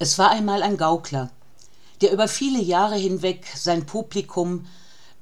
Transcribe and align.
es 0.00 0.18
war 0.18 0.30
einmal 0.30 0.64
ein 0.64 0.76
gaukler 0.76 1.30
der 2.00 2.12
über 2.12 2.28
viele 2.28 2.60
jahre 2.60 2.96
hinweg 2.96 3.46
sein 3.54 3.86
publikum 3.86 4.66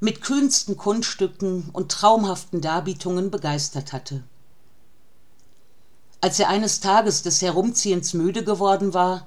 mit 0.01 0.23
kühnsten 0.23 0.77
kunststücken 0.77 1.71
und 1.73 1.91
traumhaften 1.91 2.61
darbietungen 2.61 3.31
begeistert 3.31 3.93
hatte. 3.93 4.23
Als 6.21 6.39
er 6.39 6.49
eines 6.49 6.81
tages 6.81 7.23
des 7.23 7.43
herumziehens 7.43 8.15
müde 8.15 8.45
geworden 8.45 8.95
war 8.95 9.27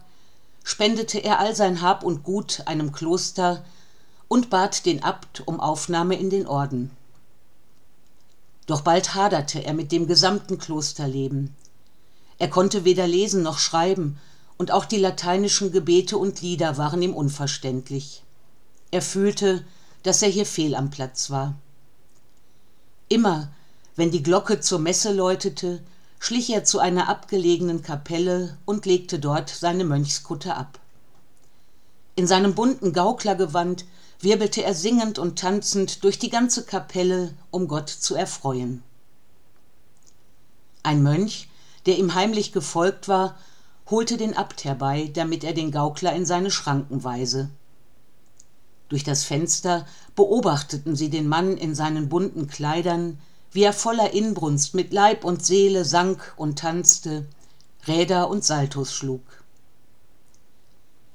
spendete 0.64 1.18
er 1.18 1.40
all 1.40 1.56
sein 1.56 1.82
hab 1.82 2.04
und 2.04 2.24
gut 2.24 2.64
einem 2.66 2.92
kloster 2.92 3.66
und 4.28 4.50
bat 4.50 4.86
den 4.86 5.04
abt 5.04 5.46
um 5.46 5.60
aufnahme 5.60 6.16
in 6.16 6.30
den 6.30 6.48
orden. 6.48 6.92
Doch 8.68 8.82
bald 8.82 9.16
haderte 9.16 9.66
er 9.66 9.74
mit 9.74 9.92
dem 9.92 10.08
gesamten 10.08 10.58
klosterleben. 10.58 11.56
Er 12.38 12.50
konnte 12.50 12.86
weder 12.86 13.08
lesen 13.08 13.42
noch 13.42 13.58
schreiben 13.60 14.20
und 14.62 14.70
auch 14.70 14.86
die 14.86 15.00
lateinischen 15.00 15.72
gebete 15.72 16.20
und 16.20 16.42
lieder 16.42 16.78
waren 16.78 17.02
ihm 17.02 17.16
unverständlich. 17.16 18.22
Er 18.92 19.02
fühlte 19.02 19.66
dass 20.04 20.22
er 20.22 20.30
hier 20.30 20.46
fehl 20.46 20.76
am 20.76 20.92
platz 20.92 21.32
war. 21.32 21.56
Immer 23.10 23.52
wenn 23.96 24.12
die 24.12 24.22
glocke 24.22 24.60
zur 24.60 24.78
messe 24.78 25.12
läutete 25.14 25.82
schlich 26.20 26.52
er 26.52 26.64
zu 26.64 26.78
einer 26.78 27.10
abgelegenen 27.10 27.82
kapelle 27.82 28.56
und 28.66 28.86
legte 28.86 29.18
dort 29.18 29.50
seine 29.50 29.84
mönchskutte 29.84 30.56
ab. 30.56 30.78
In 32.16 32.28
seinem 32.28 32.54
bunten 32.54 32.94
gauklergewand 32.94 33.86
wirbelte 34.20 34.64
er 34.64 34.76
singend 34.76 35.18
und 35.18 35.40
tanzend 35.40 36.04
durch 36.04 36.20
die 36.20 36.30
ganze 36.30 36.66
kapelle 36.66 37.34
um 37.50 37.68
gott 37.68 37.90
zu 37.90 38.14
erfreuen. 38.14 38.84
Ein 40.84 41.02
mönch 41.02 41.48
der 41.88 41.98
ihm 41.98 42.14
heimlich 42.14 42.52
gefolgt 42.52 43.08
war 43.08 43.40
holte 43.92 44.18
den 44.18 44.36
abt 44.36 44.64
herbei 44.64 45.12
damit 45.14 45.44
er 45.44 45.54
den 45.54 45.70
gaukler 45.72 46.14
in 46.14 46.26
seine 46.26 46.50
schranken 46.50 47.04
weise. 47.04 47.50
Durch 48.90 49.04
das 49.04 49.24
fenster 49.24 49.86
beobachteten 50.16 50.96
sie 50.96 51.10
den 51.10 51.28
mann 51.28 51.58
in 51.58 51.76
seinen 51.76 52.10
bunten 52.10 52.48
kleidern 52.48 53.20
wie 53.52 53.64
er 53.64 53.74
voller 53.74 54.14
inbrunst 54.14 54.74
mit 54.74 54.94
leib 54.94 55.26
und 55.26 55.46
seele 55.46 55.84
sang 55.84 56.20
und 56.38 56.60
tanzte 56.60 57.28
räder 57.86 58.30
und 58.30 58.46
saltos 58.46 58.94
schlug. 58.94 59.22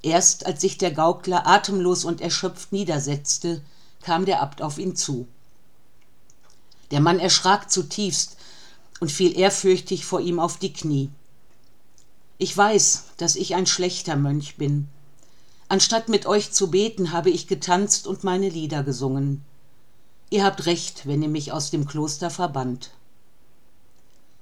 Erst 0.02 0.44
als 0.44 0.60
sich 0.60 0.76
der 0.76 0.92
gaukler 0.92 1.46
atemlos 1.46 2.04
und 2.04 2.20
erschöpft 2.20 2.72
niedersetzte 2.72 3.62
kam 4.02 4.26
der 4.26 4.42
abt 4.42 4.60
auf 4.62 4.78
ihn 4.78 4.94
zu. 4.94 5.26
Der 6.90 7.00
mann 7.00 7.18
erschrak 7.18 7.70
zutiefst 7.70 8.36
und 9.00 9.10
fiel 9.10 9.36
ehrfürchtig 9.36 10.04
vor 10.04 10.20
ihm 10.20 10.38
auf 10.38 10.58
die 10.58 10.72
knie 10.72 11.10
ich 12.38 12.56
weiß 12.56 13.04
dass 13.16 13.36
ich 13.36 13.54
ein 13.54 13.66
schlechter 13.66 14.16
mönch 14.16 14.56
bin. 14.56 14.88
Anstatt 15.68 16.08
mit 16.08 16.26
euch 16.26 16.52
zu 16.52 16.70
beten 16.70 17.12
habe 17.12 17.30
ich 17.30 17.46
getanzt 17.46 18.06
und 18.06 18.24
meine 18.24 18.48
lieder 18.48 18.82
gesungen. 18.82 19.44
Ihr 20.30 20.44
habt 20.44 20.66
recht 20.66 21.06
wenn 21.06 21.22
ihr 21.22 21.28
mich 21.28 21.52
aus 21.52 21.70
dem 21.70 21.86
kloster 21.86 22.30
verbannt. 22.30 22.90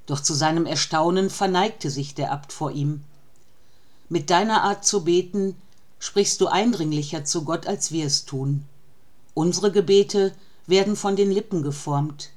Doch 0.07 0.21
zu 0.21 0.35
seinem 0.35 0.67
erstaunen 0.67 1.31
verneigte 1.31 1.91
sich 1.91 2.15
der 2.15 2.33
abt 2.33 2.53
vor 2.53 2.73
ihm. 2.73 3.05
Mit 4.09 4.29
deiner 4.31 4.63
art 4.63 4.85
zu 4.85 5.05
beten 5.05 5.57
sprichst 5.99 6.41
du 6.41 6.49
eindringlicher 6.49 7.25
zu 7.25 7.45
gott 7.45 7.67
als 7.67 7.91
wir 7.91 8.05
es 8.05 8.25
tun. 8.27 8.65
Unsere 9.33 9.73
gebete 9.73 10.35
werden 10.67 10.97
von 10.97 11.17
den 11.17 11.31
lippen 11.31 11.63
geformt. 11.63 12.31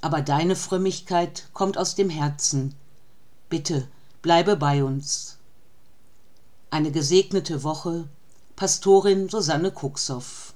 Aber 0.00 0.22
deine 0.22 0.56
frömmigkeit 0.56 1.48
kommt 1.52 1.78
aus 1.78 1.94
dem 1.94 2.10
herzen. 2.10 2.74
Bitte 3.48 3.86
bleibe 4.22 4.56
bei 4.56 4.84
uns. 4.84 5.38
Eine 6.70 6.90
gesegnete 6.90 7.62
woche. 7.62 8.08
Pastorin 8.56 9.28
susanne 9.28 9.70
kucksoff 9.70 10.49